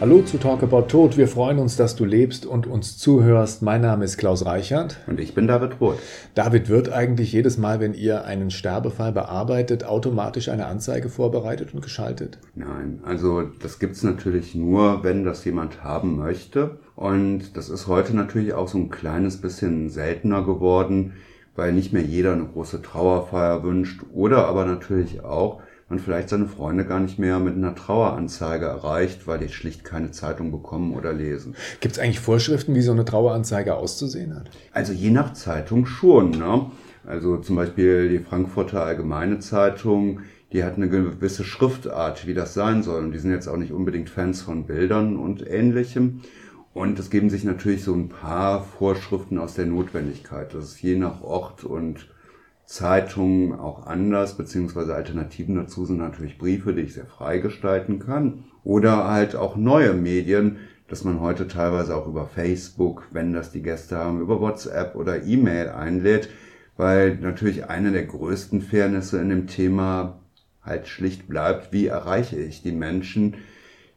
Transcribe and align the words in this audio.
Hallo 0.00 0.22
zu 0.22 0.38
Talk 0.38 0.62
About 0.62 0.84
Tod. 0.88 1.18
Wir 1.18 1.28
freuen 1.28 1.58
uns, 1.58 1.76
dass 1.76 1.94
du 1.94 2.06
lebst 2.06 2.46
und 2.46 2.66
uns 2.66 2.96
zuhörst. 2.96 3.60
Mein 3.60 3.82
Name 3.82 4.06
ist 4.06 4.16
Klaus 4.16 4.46
Reichert. 4.46 4.96
Und 5.06 5.20
ich 5.20 5.34
bin 5.34 5.46
David 5.46 5.78
Roth. 5.78 5.98
David, 6.34 6.70
wird 6.70 6.90
eigentlich 6.90 7.34
jedes 7.34 7.58
Mal, 7.58 7.80
wenn 7.80 7.92
ihr 7.92 8.24
einen 8.24 8.50
Sterbefall 8.50 9.12
bearbeitet, 9.12 9.84
automatisch 9.84 10.48
eine 10.48 10.64
Anzeige 10.64 11.10
vorbereitet 11.10 11.74
und 11.74 11.82
geschaltet? 11.82 12.38
Nein, 12.54 13.00
also 13.04 13.42
das 13.42 13.78
gibt's 13.78 14.02
natürlich 14.02 14.54
nur, 14.54 15.04
wenn 15.04 15.22
das 15.22 15.44
jemand 15.44 15.84
haben 15.84 16.16
möchte. 16.16 16.78
Und 16.96 17.54
das 17.58 17.68
ist 17.68 17.86
heute 17.86 18.16
natürlich 18.16 18.54
auch 18.54 18.68
so 18.68 18.78
ein 18.78 18.88
kleines 18.88 19.42
bisschen 19.42 19.90
seltener 19.90 20.42
geworden, 20.46 21.12
weil 21.56 21.74
nicht 21.74 21.92
mehr 21.92 22.02
jeder 22.02 22.32
eine 22.32 22.46
große 22.46 22.80
Trauerfeier 22.80 23.62
wünscht 23.64 24.00
oder 24.14 24.46
aber 24.48 24.64
natürlich 24.64 25.22
auch, 25.22 25.60
man 25.90 25.98
vielleicht 25.98 26.28
seine 26.28 26.46
Freunde 26.46 26.84
gar 26.84 27.00
nicht 27.00 27.18
mehr 27.18 27.40
mit 27.40 27.56
einer 27.56 27.74
Traueranzeige 27.74 28.64
erreicht, 28.64 29.26
weil 29.26 29.40
die 29.40 29.48
schlicht 29.48 29.84
keine 29.84 30.12
Zeitung 30.12 30.52
bekommen 30.52 30.94
oder 30.94 31.12
lesen. 31.12 31.56
Gibt 31.80 31.96
es 31.96 31.98
eigentlich 31.98 32.20
Vorschriften, 32.20 32.74
wie 32.76 32.80
so 32.80 32.92
eine 32.92 33.04
Traueranzeige 33.04 33.74
auszusehen 33.74 34.36
hat? 34.36 34.50
Also 34.72 34.92
je 34.92 35.10
nach 35.10 35.32
Zeitung 35.32 35.86
schon. 35.86 36.30
Ne? 36.30 36.70
Also 37.04 37.38
zum 37.38 37.56
Beispiel 37.56 38.08
die 38.08 38.20
Frankfurter 38.20 38.84
Allgemeine 38.84 39.40
Zeitung, 39.40 40.20
die 40.52 40.62
hat 40.62 40.76
eine 40.76 40.88
gewisse 40.88 41.42
Schriftart, 41.42 42.26
wie 42.26 42.34
das 42.34 42.54
sein 42.54 42.84
soll. 42.84 43.02
Und 43.04 43.12
die 43.12 43.18
sind 43.18 43.32
jetzt 43.32 43.48
auch 43.48 43.56
nicht 43.56 43.72
unbedingt 43.72 44.10
Fans 44.10 44.42
von 44.42 44.64
Bildern 44.66 45.16
und 45.16 45.44
ähnlichem. 45.46 46.20
Und 46.72 47.00
es 47.00 47.10
geben 47.10 47.30
sich 47.30 47.42
natürlich 47.42 47.82
so 47.82 47.94
ein 47.94 48.08
paar 48.08 48.62
Vorschriften 48.62 49.38
aus 49.38 49.54
der 49.54 49.66
Notwendigkeit. 49.66 50.54
Das 50.54 50.66
ist 50.66 50.82
je 50.82 50.96
nach 50.96 51.20
Ort 51.20 51.64
und 51.64 52.06
Zeitungen 52.70 53.58
auch 53.58 53.88
anders, 53.88 54.36
beziehungsweise 54.36 54.94
Alternativen 54.94 55.56
dazu 55.56 55.86
sind 55.86 55.98
natürlich 55.98 56.38
Briefe, 56.38 56.72
die 56.72 56.82
ich 56.82 56.94
sehr 56.94 57.04
frei 57.04 57.38
gestalten 57.38 57.98
kann. 57.98 58.44
Oder 58.62 59.08
halt 59.08 59.34
auch 59.34 59.56
neue 59.56 59.92
Medien, 59.92 60.58
dass 60.86 61.02
man 61.02 61.18
heute 61.18 61.48
teilweise 61.48 61.96
auch 61.96 62.06
über 62.06 62.28
Facebook, 62.28 63.08
wenn 63.10 63.32
das 63.32 63.50
die 63.50 63.62
Gäste 63.62 63.98
haben, 63.98 64.20
über 64.20 64.40
WhatsApp 64.40 64.94
oder 64.94 65.24
E-Mail 65.24 65.70
einlädt, 65.70 66.28
weil 66.76 67.16
natürlich 67.16 67.68
eine 67.68 67.90
der 67.90 68.04
größten 68.04 68.62
Fairnisse 68.62 69.20
in 69.20 69.30
dem 69.30 69.48
Thema 69.48 70.20
halt 70.62 70.86
schlicht 70.86 71.26
bleibt, 71.26 71.72
wie 71.72 71.88
erreiche 71.88 72.36
ich 72.36 72.62
die 72.62 72.70
Menschen, 72.70 73.34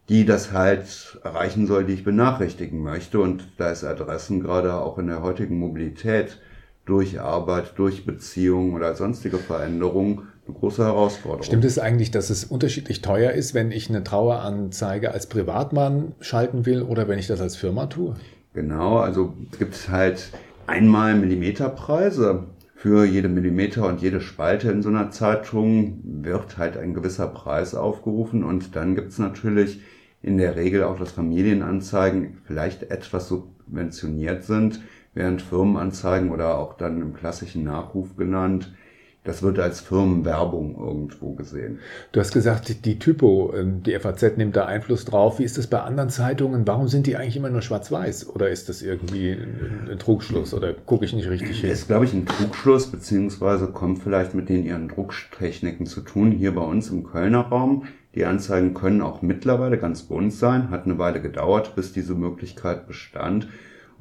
die 0.10 0.26
das 0.26 0.52
halt 0.52 1.20
erreichen 1.24 1.68
soll, 1.68 1.86
die 1.86 1.94
ich 1.94 2.04
benachrichtigen 2.04 2.82
möchte. 2.82 3.20
Und 3.20 3.54
da 3.60 3.70
ist 3.70 3.84
Adressen 3.84 4.40
gerade 4.40 4.74
auch 4.74 4.98
in 4.98 5.06
der 5.06 5.22
heutigen 5.22 5.60
Mobilität 5.60 6.40
durch 6.86 7.20
Arbeit, 7.20 7.74
durch 7.78 8.06
Beziehungen 8.06 8.74
oder 8.74 8.96
sonstige 8.96 9.38
Veränderungen 9.38 10.28
eine 10.46 10.56
große 10.56 10.84
Herausforderung. 10.84 11.44
Stimmt 11.44 11.66
es 11.66 11.80
eigentlich, 11.80 12.12
dass 12.12 12.30
es 12.30 12.44
unterschiedlich 12.44 13.02
teuer 13.02 13.32
ist, 13.32 13.54
wenn 13.54 13.72
ich 13.72 13.90
eine 13.90 14.04
Traueranzeige 14.04 15.12
als 15.12 15.28
Privatmann 15.28 16.14
schalten 16.20 16.66
will 16.66 16.82
oder 16.82 17.08
wenn 17.08 17.20
ich 17.20 17.28
das 17.28 17.40
als 17.40 17.56
Firma 17.56 17.86
tue? 17.86 18.16
Genau, 18.54 18.98
also 18.98 19.34
es 19.52 19.58
gibt 19.58 19.90
halt 19.90 20.30
einmal 20.68 21.16
Millimeterpreise. 21.16 22.46
Für 22.76 23.06
jede 23.06 23.30
Millimeter 23.30 23.88
und 23.88 24.02
jede 24.02 24.20
Spalte 24.20 24.70
in 24.70 24.82
so 24.82 24.90
einer 24.90 25.10
Zeitung 25.10 26.02
wird 26.04 26.58
halt 26.58 26.76
ein 26.76 26.94
gewisser 26.94 27.28
Preis 27.28 27.76
aufgerufen 27.76 28.44
und 28.44 28.76
dann 28.76 28.96
gibt 28.96 29.14
es 29.14 29.20
natürlich 29.20 29.80
in 30.22 30.38
der 30.38 30.58
Regel 30.58 30.84
auch, 30.84 31.00
dass 31.00 31.14
Familienanzeigen 31.14 32.40
vielleicht 32.44 32.84
etwas 32.92 33.30
subventioniert 33.30 34.44
sind, 34.44 34.82
während 35.14 35.42
Firmenanzeigen 35.42 36.32
oder 36.32 36.58
auch 36.58 36.76
dann 36.76 37.02
im 37.02 37.14
klassischen 37.14 37.64
Nachruf 37.64 38.16
genannt, 38.16 38.74
das 39.24 39.42
wird 39.42 39.58
als 39.58 39.80
Firmenwerbung 39.80 40.76
irgendwo 40.78 41.34
gesehen. 41.34 41.80
Du 42.12 42.20
hast 42.20 42.34
gesagt, 42.34 42.86
die 42.86 43.00
Typo, 43.00 43.54
ähm, 43.56 43.82
die 43.82 43.98
FAZ 43.98 44.36
nimmt 44.36 44.56
da 44.56 44.66
Einfluss 44.66 45.06
drauf. 45.06 45.40
Wie 45.40 45.46
ist 45.46 45.58
das 45.58 45.68
bei 45.68 45.80
anderen 45.80 46.10
Zeitungen? 46.10 46.68
Warum 46.68 46.90
sind 46.90 47.08
die 47.08 47.16
eigentlich 47.16 47.38
immer 47.38 47.50
nur 47.50 47.62
schwarz-weiß? 47.62 48.30
Oder 48.30 48.50
ist 48.50 48.68
das 48.68 48.82
irgendwie 48.82 49.32
ein 49.32 49.98
Trugschluss? 49.98 50.54
Oder 50.54 50.74
gucke 50.74 51.06
ich 51.06 51.14
nicht 51.14 51.30
richtig 51.30 51.62
hin? 51.62 51.70
Ist, 51.70 51.88
glaube 51.88 52.04
ich, 52.04 52.14
ein 52.14 52.26
Trugschluss, 52.26 52.92
beziehungsweise 52.92 53.68
kommt 53.68 54.00
vielleicht 54.00 54.34
mit 54.34 54.50
den 54.50 54.66
ihren 54.66 54.90
Drucktechniken 54.90 55.86
zu 55.86 56.02
tun. 56.02 56.32
Hier 56.32 56.54
bei 56.54 56.62
uns 56.62 56.90
im 56.90 57.06
Kölner 57.06 57.42
Raum. 57.44 57.86
Die 58.16 58.26
Anzeigen 58.26 58.74
können 58.74 59.02
auch 59.02 59.22
mittlerweile 59.22 59.78
ganz 59.78 60.04
bunt 60.04 60.34
sein. 60.34 60.70
Hat 60.70 60.84
eine 60.84 60.98
Weile 60.98 61.22
gedauert, 61.22 61.76
bis 61.76 61.94
diese 61.94 62.14
Möglichkeit 62.14 62.88
bestand. 62.88 63.48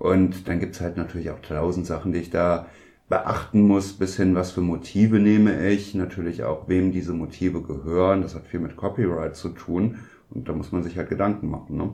Und 0.02 0.48
dann 0.48 0.58
gibt's 0.58 0.80
halt 0.80 0.96
natürlich 0.96 1.30
auch 1.30 1.38
tausend 1.38 1.86
Sachen, 1.86 2.10
die 2.10 2.18
ich 2.18 2.30
da 2.30 2.66
beachten 3.08 3.60
muss, 3.60 3.92
bis 3.92 4.16
hin, 4.16 4.34
was 4.34 4.50
für 4.50 4.60
Motive 4.60 5.20
nehme 5.20 5.68
ich, 5.68 5.94
natürlich 5.94 6.42
auch, 6.42 6.66
wem 6.66 6.90
diese 6.90 7.12
Motive 7.12 7.62
gehören. 7.62 8.22
Das 8.22 8.34
hat 8.34 8.48
viel 8.48 8.58
mit 8.58 8.74
Copyright 8.74 9.36
zu 9.36 9.50
tun 9.50 10.00
und 10.30 10.48
da 10.48 10.54
muss 10.54 10.72
man 10.72 10.82
sich 10.82 10.98
halt 10.98 11.08
Gedanken 11.08 11.48
machen. 11.48 11.76
Ne? 11.76 11.90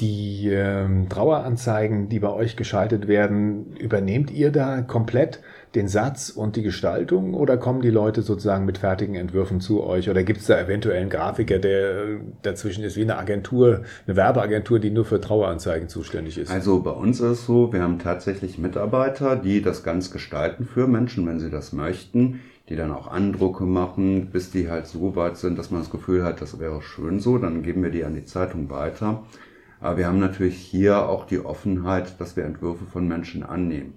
Die 0.00 0.50
ähm, 0.52 1.08
Traueranzeigen, 1.08 2.10
die 2.10 2.20
bei 2.20 2.28
euch 2.28 2.56
geschaltet 2.56 3.08
werden, 3.08 3.74
übernehmt 3.76 4.30
ihr 4.30 4.52
da 4.52 4.82
komplett 4.82 5.40
den 5.74 5.88
Satz 5.88 6.28
und 6.28 6.56
die 6.56 6.62
Gestaltung 6.62 7.32
oder 7.32 7.56
kommen 7.56 7.80
die 7.80 7.90
Leute 7.90 8.20
sozusagen 8.20 8.66
mit 8.66 8.78
fertigen 8.78 9.14
Entwürfen 9.14 9.60
zu 9.60 9.82
euch 9.84 10.10
oder 10.10 10.22
gibt 10.22 10.40
es 10.40 10.46
da 10.46 10.60
eventuell 10.60 11.00
einen 11.00 11.10
Grafiker, 11.10 11.58
der 11.58 12.20
dazwischen 12.42 12.84
ist, 12.84 12.96
wie 12.96 13.02
eine 13.02 13.16
Agentur, 13.16 13.82
eine 14.06 14.16
Werbeagentur, 14.16 14.80
die 14.80 14.90
nur 14.90 15.06
für 15.06 15.20
Traueranzeigen 15.20 15.88
zuständig 15.88 16.36
ist? 16.36 16.50
Also 16.50 16.80
bei 16.80 16.90
uns 16.90 17.20
ist 17.20 17.30
es 17.40 17.46
so, 17.46 17.72
wir 17.72 17.82
haben 17.82 17.98
tatsächlich 17.98 18.58
Mitarbeiter, 18.58 19.36
die 19.36 19.62
das 19.62 19.82
ganz 19.82 20.10
gestalten 20.10 20.66
für 20.66 20.86
Menschen, 20.86 21.26
wenn 21.26 21.40
sie 21.40 21.50
das 21.50 21.72
möchten 21.72 22.40
die 22.68 22.74
dann 22.74 22.90
auch 22.90 23.06
Andrucke 23.06 23.64
machen, 23.64 24.30
bis 24.32 24.50
die 24.50 24.68
halt 24.68 24.86
so 24.86 25.14
weit 25.14 25.36
sind, 25.36 25.56
dass 25.56 25.70
man 25.70 25.82
das 25.82 25.90
Gefühl 25.90 26.24
hat, 26.24 26.40
das 26.40 26.58
wäre 26.58 26.82
schön 26.82 27.20
so, 27.20 27.38
dann 27.38 27.62
geben 27.62 27.82
wir 27.82 27.90
die 27.90 28.04
an 28.04 28.14
die 28.14 28.24
Zeitung 28.24 28.70
weiter. 28.70 29.22
Aber 29.80 29.98
wir 29.98 30.06
haben 30.06 30.18
natürlich 30.18 30.56
hier 30.56 31.08
auch 31.08 31.26
die 31.26 31.44
Offenheit, 31.44 32.20
dass 32.20 32.36
wir 32.36 32.44
Entwürfe 32.44 32.84
von 32.84 33.06
Menschen 33.06 33.42
annehmen. 33.42 33.94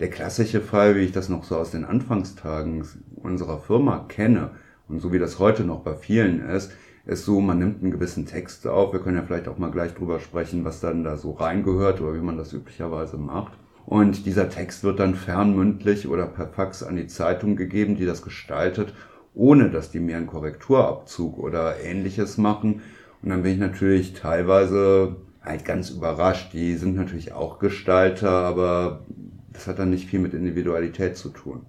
Der 0.00 0.10
klassische 0.10 0.60
Fall, 0.60 0.94
wie 0.94 1.00
ich 1.00 1.12
das 1.12 1.28
noch 1.28 1.44
so 1.44 1.56
aus 1.56 1.72
den 1.72 1.84
Anfangstagen 1.84 2.86
unserer 3.16 3.58
Firma 3.58 4.04
kenne 4.08 4.52
und 4.88 5.00
so 5.00 5.12
wie 5.12 5.18
das 5.18 5.38
heute 5.38 5.64
noch 5.64 5.80
bei 5.80 5.94
vielen 5.94 6.48
ist, 6.48 6.72
ist 7.04 7.24
so, 7.24 7.40
man 7.40 7.58
nimmt 7.58 7.82
einen 7.82 7.90
gewissen 7.90 8.26
Text 8.26 8.66
auf. 8.66 8.92
Wir 8.92 9.00
können 9.00 9.16
ja 9.16 9.22
vielleicht 9.22 9.48
auch 9.48 9.58
mal 9.58 9.70
gleich 9.70 9.94
drüber 9.94 10.20
sprechen, 10.20 10.64
was 10.64 10.80
dann 10.80 11.02
da 11.02 11.16
so 11.16 11.32
reingehört 11.32 12.00
oder 12.00 12.14
wie 12.14 12.24
man 12.24 12.36
das 12.36 12.52
üblicherweise 12.52 13.16
macht. 13.16 13.52
Und 13.86 14.26
dieser 14.26 14.50
Text 14.50 14.84
wird 14.84 15.00
dann 15.00 15.14
fernmündlich 15.14 16.06
oder 16.06 16.26
per 16.26 16.48
Fax 16.48 16.82
an 16.82 16.96
die 16.96 17.06
Zeitung 17.06 17.56
gegeben, 17.56 17.96
die 17.96 18.04
das 18.04 18.22
gestaltet, 18.22 18.92
ohne 19.34 19.70
dass 19.70 19.90
die 19.90 20.00
mir 20.00 20.18
einen 20.18 20.26
Korrekturabzug 20.26 21.38
oder 21.38 21.80
ähnliches 21.80 22.36
machen, 22.36 22.82
und 23.22 23.30
dann 23.30 23.42
bin 23.42 23.52
ich 23.52 23.58
natürlich 23.58 24.14
teilweise 24.14 25.16
halt 25.42 25.64
ganz 25.64 25.90
überrascht. 25.90 26.52
Die 26.52 26.74
sind 26.74 26.96
natürlich 26.96 27.32
auch 27.32 27.58
Gestalter, 27.58 28.30
aber 28.30 29.00
das 29.52 29.66
hat 29.66 29.78
dann 29.78 29.90
nicht 29.90 30.08
viel 30.08 30.20
mit 30.20 30.34
Individualität 30.34 31.16
zu 31.16 31.30
tun. 31.30 31.66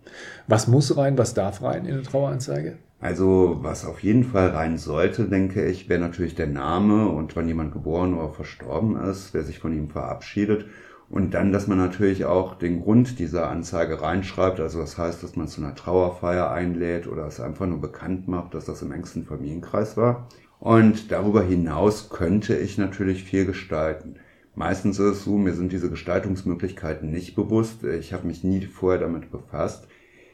Was 0.47 0.67
muss 0.67 0.95
rein, 0.95 1.17
was 1.17 1.33
darf 1.33 1.61
rein 1.63 1.85
in 1.85 1.93
eine 1.93 2.03
Traueranzeige? 2.03 2.77
Also 3.01 3.59
was 3.61 3.85
auf 3.85 4.03
jeden 4.03 4.25
Fall 4.25 4.49
rein 4.49 4.77
sollte, 4.77 5.23
denke 5.25 5.65
ich, 5.65 5.87
wäre 5.87 6.01
natürlich 6.01 6.35
der 6.35 6.47
Name 6.47 7.07
und 7.07 7.35
wann 7.35 7.47
jemand 7.47 7.71
geboren 7.71 8.13
oder 8.13 8.29
verstorben 8.29 8.97
ist, 8.97 9.33
wer 9.33 9.43
sich 9.43 9.59
von 9.59 9.73
ihm 9.73 9.89
verabschiedet. 9.89 10.65
Und 11.09 11.33
dann, 11.33 11.51
dass 11.51 11.65
man 11.65 11.79
natürlich 11.79 12.25
auch 12.25 12.55
den 12.55 12.81
Grund 12.83 13.17
dieser 13.17 13.49
Anzeige 13.49 14.01
reinschreibt. 14.01 14.59
Also 14.59 14.79
das 14.79 14.97
heißt, 14.97 15.23
dass 15.23 15.35
man 15.35 15.47
zu 15.47 15.61
einer 15.61 15.73
Trauerfeier 15.73 16.51
einlädt 16.51 17.07
oder 17.07 17.25
es 17.25 17.39
einfach 17.39 17.65
nur 17.65 17.81
bekannt 17.81 18.27
macht, 18.27 18.53
dass 18.53 18.65
das 18.65 18.83
im 18.83 18.91
engsten 18.91 19.25
Familienkreis 19.25 19.97
war. 19.97 20.27
Und 20.59 21.11
darüber 21.11 21.41
hinaus 21.41 22.09
könnte 22.09 22.55
ich 22.55 22.77
natürlich 22.77 23.23
viel 23.23 23.45
gestalten. 23.45 24.15
Meistens 24.55 24.99
ist 24.99 25.05
es 25.05 25.23
so, 25.23 25.37
mir 25.37 25.53
sind 25.53 25.71
diese 25.71 25.89
Gestaltungsmöglichkeiten 25.89 27.09
nicht 27.09 27.35
bewusst. 27.35 27.83
Ich 27.85 28.11
habe 28.11 28.27
mich 28.27 28.43
nie 28.43 28.65
vorher 28.65 28.99
damit 28.99 29.31
befasst. 29.31 29.87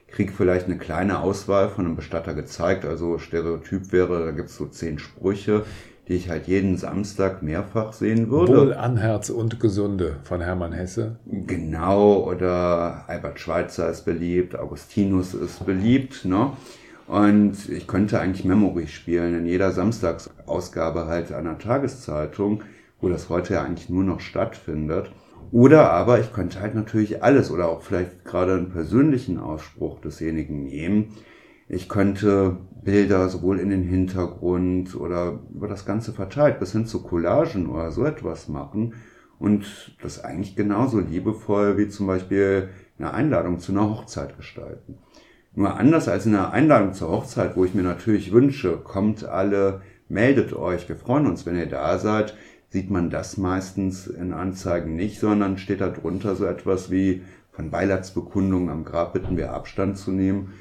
Krieg 0.08 0.32
vielleicht 0.32 0.66
eine 0.66 0.78
kleine 0.78 1.20
Auswahl 1.20 1.70
von 1.70 1.86
einem 1.86 1.96
Bestatter 1.96 2.34
gezeigt. 2.34 2.86
Also 2.86 3.20
Stereotyp 3.20 3.92
wäre, 3.92 4.26
da 4.26 4.32
gibt 4.32 4.50
es 4.50 4.58
so 4.58 4.66
zehn 4.66 4.98
Sprüche, 4.98 5.64
die 6.08 6.14
ich 6.14 6.30
halt 6.30 6.48
jeden 6.48 6.78
Samstag 6.78 7.44
mehrfach 7.44 7.94
sehen 7.94 8.32
würde. 8.32 8.58
Wohl 8.58 8.74
an 8.74 8.98
Herz 8.98 9.30
und 9.30 9.60
Gesunde 9.60 10.18
von 10.24 10.42
Hermann 10.42 10.72
Hesse. 10.72 11.18
Genau, 11.26 12.24
oder 12.24 13.04
Albert 13.08 13.40
Schweitzer 13.40 13.90
ist 13.90 14.06
beliebt, 14.06 14.58
Augustinus 14.58 15.36
ist 15.36 15.66
beliebt. 15.66 16.26
Ne? 16.26 16.52
Und 17.08 17.70
ich 17.70 17.88
könnte 17.88 18.20
eigentlich 18.20 18.46
Memory 18.46 18.88
spielen 18.88 19.38
in 19.38 19.46
jeder 19.46 19.72
Samstagsausgabe 19.72 21.06
halt 21.06 21.32
einer 21.32 21.60
Tageszeitung, 21.60 22.64
wo 23.00 23.10
das 23.10 23.30
heute 23.30 23.56
ja 23.56 23.64
eigentlich 23.64 23.90
nur 23.90 24.04
noch 24.04 24.20
stattfindet. 24.20 25.12
Oder 25.52 25.92
aber 25.92 26.20
ich 26.20 26.34
könnte 26.34 26.60
halt 26.60 26.74
natürlich 26.74 27.24
alles 27.24 27.52
oder 27.52 27.70
auch 27.70 27.82
vielleicht 27.82 28.26
gerade 28.26 28.56
einen 28.56 28.72
persönlichen 28.72 29.40
Ausspruch 29.40 30.00
desjenigen 30.02 30.64
nehmen. 30.64 31.16
Ich 31.68 31.90
könnte 31.90 32.58
Bilder 32.84 33.30
sowohl 33.30 33.60
in 33.60 33.70
den 33.70 33.84
Hintergrund 33.84 34.96
oder 34.96 35.40
über 35.54 35.68
das 35.68 35.86
Ganze 35.86 36.14
verteilt 36.14 36.60
bis 36.60 36.72
hin 36.72 36.86
zu 36.86 37.04
Collagen 37.04 37.68
oder 37.68 37.92
so 37.92 38.06
etwas 38.06 38.48
machen 38.48 38.94
und 39.40 39.96
das 40.02 40.24
eigentlich 40.24 40.56
genauso 40.56 41.00
liebevoll 41.00 41.78
wie 41.78 41.90
zum 41.90 42.08
Beispiel 42.08 42.70
eine 42.98 43.14
Einladung 43.14 43.60
zu 43.60 43.72
einer 43.72 43.90
Hochzeit 43.90 44.38
gestalten. 44.38 44.98
Nur 45.56 45.78
anders 45.78 46.10
als 46.10 46.26
in 46.26 46.36
einer 46.36 46.52
Einladung 46.52 46.94
zur 46.94 47.10
Hochzeit, 47.10 47.56
wo 47.56 47.64
ich 47.64 47.74
mir 47.74 47.84
natürlich 47.84 48.34
wünsche, 48.34 48.78
kommt 48.78 49.24
alle, 49.24 49.82
meldet 50.10 50.54
euch, 50.54 50.90
wir 50.90 50.98
freuen 50.98 51.28
uns, 51.28 51.46
wenn 51.46 51.58
ihr 51.58 51.66
da 51.66 51.98
seid, 51.98 52.36
sieht 52.70 52.92
man 52.92 53.10
das 53.10 53.38
meistens 53.38 54.06
in 54.06 54.34
Anzeigen 54.34 54.98
nicht, 54.98 55.20
sondern 55.20 55.58
steht 55.58 55.80
da 55.80 55.88
drunter 55.88 56.36
so 56.36 56.46
etwas 56.46 56.92
wie 56.92 57.22
von 57.52 57.72
Beileidsbekundungen 57.72 58.70
am 58.70 58.84
Grab 58.84 59.14
bitten 59.14 59.38
wir 59.38 59.54
Abstand 59.54 59.98
zu 59.98 60.12
nehmen. 60.12 60.54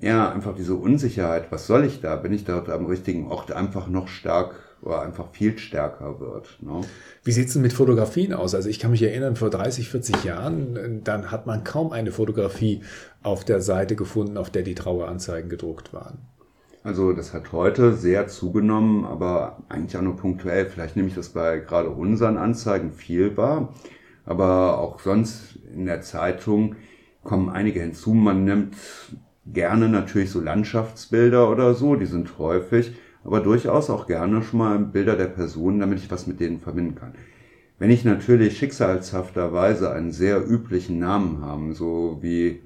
Ja, 0.00 0.32
einfach 0.32 0.56
diese 0.56 0.74
Unsicherheit, 0.74 1.52
was 1.52 1.68
soll 1.68 1.84
ich 1.84 2.00
da? 2.00 2.16
Bin 2.16 2.32
ich 2.32 2.44
dort 2.44 2.70
am 2.70 2.86
richtigen 2.86 3.28
Ort 3.28 3.52
einfach 3.52 3.86
noch 3.86 4.08
stark 4.08 4.69
einfach 4.86 5.30
viel 5.32 5.58
stärker 5.58 6.20
wird. 6.20 6.58
Ne? 6.62 6.80
Wie 7.22 7.32
sieht's 7.32 7.52
denn 7.52 7.62
mit 7.62 7.72
Fotografien 7.72 8.32
aus? 8.32 8.54
Also 8.54 8.68
ich 8.68 8.78
kann 8.78 8.90
mich 8.90 9.02
erinnern, 9.02 9.36
vor 9.36 9.50
30, 9.50 9.88
40 9.88 10.24
Jahren, 10.24 11.02
dann 11.04 11.30
hat 11.30 11.46
man 11.46 11.64
kaum 11.64 11.92
eine 11.92 12.12
Fotografie 12.12 12.82
auf 13.22 13.44
der 13.44 13.60
Seite 13.60 13.96
gefunden, 13.96 14.36
auf 14.36 14.50
der 14.50 14.62
die 14.62 14.74
Traueranzeigen 14.74 15.50
gedruckt 15.50 15.92
waren. 15.92 16.18
Also 16.82 17.12
das 17.12 17.34
hat 17.34 17.52
heute 17.52 17.94
sehr 17.94 18.26
zugenommen, 18.28 19.04
aber 19.04 19.58
eigentlich 19.68 19.96
auch 19.98 20.02
nur 20.02 20.16
punktuell. 20.16 20.64
Vielleicht 20.64 20.96
nehme 20.96 21.08
ich 21.08 21.14
das 21.14 21.28
bei 21.28 21.58
gerade 21.58 21.90
unseren 21.90 22.38
Anzeigen 22.38 22.92
viel 22.92 23.36
wahr, 23.36 23.74
aber 24.24 24.78
auch 24.78 25.00
sonst 25.00 25.56
in 25.74 25.84
der 25.84 26.00
Zeitung 26.00 26.76
kommen 27.22 27.50
einige 27.50 27.80
hinzu. 27.80 28.14
Man 28.14 28.44
nimmt 28.44 28.76
gerne 29.46 29.90
natürlich 29.90 30.30
so 30.30 30.40
Landschaftsbilder 30.40 31.50
oder 31.50 31.74
so, 31.74 31.96
die 31.96 32.06
sind 32.06 32.38
häufig, 32.38 32.92
aber 33.24 33.40
durchaus 33.40 33.90
auch 33.90 34.06
gerne 34.06 34.42
schon 34.42 34.58
mal 34.58 34.78
Bilder 34.78 35.16
der 35.16 35.26
Personen, 35.26 35.80
damit 35.80 35.98
ich 35.98 36.10
was 36.10 36.26
mit 36.26 36.40
denen 36.40 36.60
verbinden 36.60 36.94
kann. 36.94 37.12
Wenn 37.78 37.90
ich 37.90 38.04
natürlich 38.04 38.58
schicksalshafterweise 38.58 39.90
einen 39.90 40.12
sehr 40.12 40.46
üblichen 40.46 40.98
Namen 40.98 41.40
habe, 41.42 41.72
so 41.72 42.18
wie 42.20 42.60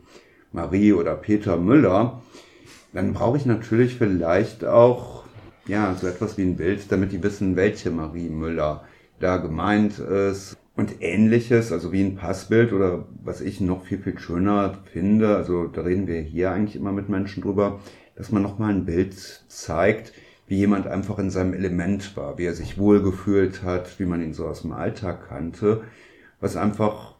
Marie 0.52 0.92
oder 0.92 1.14
Peter 1.14 1.56
Müller, 1.56 2.22
dann 2.92 3.12
brauche 3.12 3.36
ich 3.36 3.46
natürlich 3.46 3.96
vielleicht 3.96 4.64
auch 4.64 5.24
ja 5.66 5.94
so 5.94 6.06
etwas 6.06 6.36
wie 6.36 6.42
ein 6.42 6.56
Bild, 6.56 6.90
damit 6.90 7.12
die 7.12 7.22
wissen, 7.22 7.56
welche 7.56 7.90
Marie 7.90 8.28
Müller 8.28 8.84
da 9.20 9.36
gemeint 9.36 9.98
ist 9.98 10.56
und 10.76 11.00
ähnliches, 11.00 11.72
also 11.72 11.92
wie 11.92 12.02
ein 12.02 12.16
Passbild 12.16 12.72
oder 12.72 13.06
was 13.22 13.40
ich 13.40 13.60
noch 13.60 13.84
viel 13.84 13.98
viel 13.98 14.18
schöner 14.18 14.78
finde, 14.92 15.36
also 15.36 15.66
da 15.66 15.82
reden 15.82 16.06
wir 16.06 16.20
hier 16.20 16.50
eigentlich 16.50 16.76
immer 16.76 16.92
mit 16.92 17.08
Menschen 17.08 17.42
drüber, 17.42 17.80
dass 18.16 18.32
man 18.32 18.42
noch 18.42 18.58
mal 18.58 18.70
ein 18.70 18.84
Bild 18.84 19.14
zeigt, 19.48 20.12
wie 20.46 20.56
jemand 20.56 20.86
einfach 20.86 21.18
in 21.18 21.30
seinem 21.30 21.54
Element 21.54 22.16
war, 22.16 22.38
wie 22.38 22.44
er 22.44 22.54
sich 22.54 22.78
wohlgefühlt 22.78 23.62
hat, 23.62 23.98
wie 23.98 24.04
man 24.04 24.22
ihn 24.22 24.34
so 24.34 24.46
aus 24.46 24.62
dem 24.62 24.72
Alltag 24.72 25.28
kannte, 25.28 25.82
was 26.40 26.56
einfach 26.56 27.14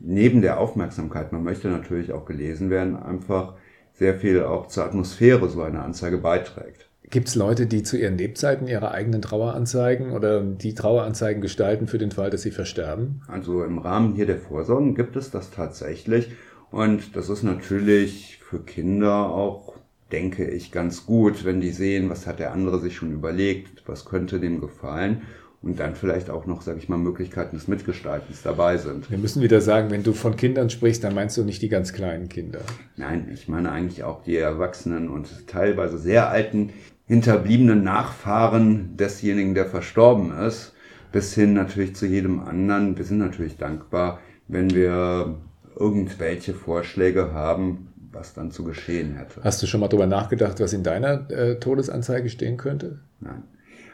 neben 0.00 0.42
der 0.42 0.58
Aufmerksamkeit, 0.58 1.32
man 1.32 1.44
möchte 1.44 1.68
natürlich 1.68 2.12
auch 2.12 2.24
gelesen 2.24 2.70
werden, 2.70 2.96
einfach 2.96 3.54
sehr 3.92 4.18
viel 4.18 4.42
auch 4.42 4.66
zur 4.66 4.84
Atmosphäre 4.84 5.48
so 5.48 5.62
eine 5.62 5.82
Anzeige 5.82 6.18
beiträgt. 6.18 6.88
Gibt 7.10 7.28
es 7.28 7.34
Leute, 7.36 7.66
die 7.66 7.82
zu 7.82 7.96
ihren 7.96 8.18
Lebzeiten 8.18 8.66
ihre 8.66 8.90
eigenen 8.90 9.22
Traueranzeigen 9.22 10.12
oder 10.12 10.42
die 10.42 10.74
Traueranzeigen 10.74 11.42
gestalten 11.42 11.86
für 11.86 11.98
den 11.98 12.10
Fall, 12.10 12.30
dass 12.30 12.42
sie 12.42 12.50
versterben? 12.50 13.22
Also 13.28 13.62
im 13.62 13.78
Rahmen 13.78 14.14
hier 14.14 14.26
der 14.26 14.38
Vorsorgen 14.38 14.94
gibt 14.94 15.14
es 15.14 15.30
das 15.30 15.50
tatsächlich. 15.50 16.32
Und 16.70 17.14
das 17.14 17.28
ist 17.28 17.44
natürlich 17.44 18.40
für 18.42 18.58
Kinder 18.58 19.28
auch, 19.28 19.73
denke 20.14 20.48
ich, 20.48 20.70
ganz 20.70 21.06
gut, 21.06 21.44
wenn 21.44 21.60
die 21.60 21.70
sehen, 21.70 22.08
was 22.08 22.28
hat 22.28 22.38
der 22.38 22.52
andere 22.52 22.78
sich 22.78 22.94
schon 22.94 23.12
überlegt, 23.12 23.82
was 23.86 24.04
könnte 24.04 24.38
dem 24.38 24.60
gefallen 24.60 25.22
und 25.60 25.80
dann 25.80 25.96
vielleicht 25.96 26.30
auch 26.30 26.46
noch, 26.46 26.62
sage 26.62 26.78
ich 26.78 26.88
mal, 26.88 26.98
Möglichkeiten 26.98 27.56
des 27.56 27.66
Mitgestaltens 27.66 28.42
dabei 28.42 28.76
sind. 28.76 29.10
Wir 29.10 29.18
müssen 29.18 29.42
wieder 29.42 29.60
sagen, 29.60 29.90
wenn 29.90 30.04
du 30.04 30.12
von 30.12 30.36
Kindern 30.36 30.70
sprichst, 30.70 31.02
dann 31.02 31.16
meinst 31.16 31.36
du 31.36 31.42
nicht 31.42 31.62
die 31.62 31.68
ganz 31.68 31.92
kleinen 31.92 32.28
Kinder. 32.28 32.60
Nein, 32.96 33.28
ich 33.34 33.48
meine 33.48 33.72
eigentlich 33.72 34.04
auch 34.04 34.22
die 34.22 34.36
Erwachsenen 34.36 35.08
und 35.08 35.48
teilweise 35.48 35.98
sehr 35.98 36.28
alten, 36.28 36.70
hinterbliebenen 37.06 37.82
Nachfahren 37.82 38.96
desjenigen, 38.96 39.54
der 39.54 39.66
verstorben 39.66 40.32
ist, 40.32 40.74
bis 41.10 41.34
hin 41.34 41.54
natürlich 41.54 41.96
zu 41.96 42.06
jedem 42.06 42.38
anderen. 42.38 42.96
Wir 42.96 43.04
sind 43.04 43.18
natürlich 43.18 43.56
dankbar, 43.56 44.20
wenn 44.46 44.70
wir 44.70 45.40
irgendwelche 45.76 46.54
Vorschläge 46.54 47.32
haben, 47.32 47.88
was 48.14 48.34
dann 48.34 48.50
zu 48.50 48.64
geschehen 48.64 49.16
hätte. 49.16 49.42
Hast 49.42 49.62
du 49.62 49.66
schon 49.66 49.80
mal 49.80 49.88
darüber 49.88 50.06
nachgedacht, 50.06 50.60
was 50.60 50.72
in 50.72 50.82
deiner 50.82 51.30
äh, 51.30 51.58
Todesanzeige 51.58 52.28
stehen 52.28 52.56
könnte? 52.56 53.00
Nein. 53.20 53.42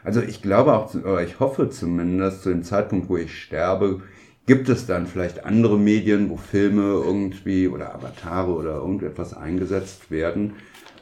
Also 0.03 0.21
ich 0.21 0.41
glaube 0.41 0.73
auch, 0.73 0.93
oder 0.95 1.21
ich 1.21 1.39
hoffe 1.39 1.69
zumindest, 1.69 2.43
zu 2.43 2.49
dem 2.49 2.63
Zeitpunkt, 2.63 3.09
wo 3.09 3.17
ich 3.17 3.41
sterbe, 3.41 4.01
gibt 4.47 4.69
es 4.69 4.87
dann 4.87 5.05
vielleicht 5.05 5.45
andere 5.45 5.77
Medien, 5.77 6.29
wo 6.29 6.37
Filme 6.37 6.81
irgendwie 6.81 7.67
oder 7.67 7.93
Avatare 7.93 8.51
oder 8.51 8.75
irgendetwas 8.75 9.35
eingesetzt 9.35 10.09
werden, 10.09 10.53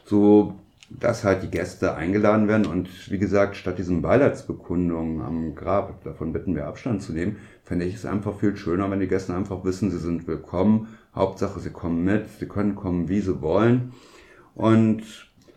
so 0.04 0.54
dass 0.90 1.22
halt 1.24 1.42
die 1.42 1.50
Gäste 1.50 1.94
eingeladen 1.94 2.48
werden 2.48 2.66
und 2.66 3.10
wie 3.10 3.18
gesagt, 3.18 3.56
statt 3.56 3.78
diesen 3.78 4.02
Beileidsbekundungen 4.02 5.22
am 5.22 5.54
Grab, 5.54 6.02
davon 6.02 6.32
bitten 6.32 6.56
wir 6.56 6.66
Abstand 6.66 7.02
zu 7.02 7.12
nehmen, 7.12 7.36
fände 7.62 7.84
ich 7.84 7.94
es 7.94 8.04
einfach 8.04 8.38
viel 8.38 8.56
schöner, 8.56 8.90
wenn 8.90 9.00
die 9.00 9.06
Gäste 9.06 9.34
einfach 9.34 9.64
wissen, 9.64 9.90
sie 9.90 9.98
sind 9.98 10.26
willkommen. 10.26 10.88
Hauptsache, 11.14 11.60
sie 11.60 11.70
kommen 11.70 12.04
mit, 12.04 12.28
sie 12.38 12.46
können 12.46 12.74
kommen, 12.74 13.08
wie 13.08 13.20
sie 13.20 13.40
wollen. 13.40 13.92
Und 14.54 15.02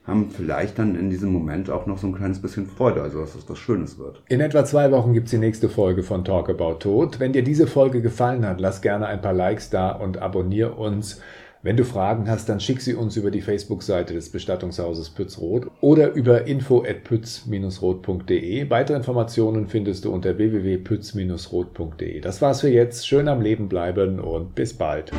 haben 0.05 0.29
vielleicht 0.29 0.79
dann 0.79 0.95
in 0.95 1.09
diesem 1.09 1.31
Moment 1.31 1.69
auch 1.69 1.85
noch 1.85 1.97
so 1.97 2.07
ein 2.07 2.13
kleines 2.13 2.41
bisschen 2.41 2.67
Freude, 2.67 3.01
also 3.01 3.21
dass 3.21 3.35
es 3.35 3.49
was 3.49 3.57
Schönes 3.57 3.97
wird. 3.97 4.21
In 4.27 4.41
etwa 4.41 4.65
zwei 4.65 4.91
Wochen 4.91 5.13
gibt's 5.13 5.31
die 5.31 5.37
nächste 5.37 5.69
Folge 5.69 6.03
von 6.03 6.25
Talk 6.25 6.49
About 6.49 6.75
Tod. 6.75 7.19
Wenn 7.19 7.31
dir 7.31 7.43
diese 7.43 7.67
Folge 7.67 8.01
gefallen 8.01 8.45
hat, 8.45 8.59
lass 8.59 8.81
gerne 8.81 9.07
ein 9.07 9.21
paar 9.21 9.33
Likes 9.33 9.69
da 9.69 9.91
und 9.91 10.17
abonniere 10.17 10.73
uns. 10.75 11.21
Wenn 11.63 11.77
du 11.77 11.85
Fragen 11.85 12.29
hast, 12.29 12.49
dann 12.49 12.59
schick 12.59 12.81
sie 12.81 12.93
uns 12.93 13.15
über 13.15 13.31
die 13.31 13.39
Facebook-Seite 13.39 14.13
des 14.13 14.29
Bestattungshauses 14.29 15.11
Pützroth 15.11 15.67
oder 15.79 16.11
über 16.11 16.45
info@pütz-roth.de. 16.45 18.69
Weitere 18.69 18.97
Informationen 18.97 19.69
findest 19.69 20.03
du 20.03 20.11
unter 20.11 20.37
www.pütz-roth.de. 20.37 22.19
Das 22.19 22.41
war's 22.41 22.59
für 22.59 22.67
jetzt. 22.67 23.07
Schön 23.07 23.29
am 23.29 23.39
Leben 23.39 23.69
bleiben 23.69 24.19
und 24.19 24.55
bis 24.55 24.73
bald. 24.73 25.13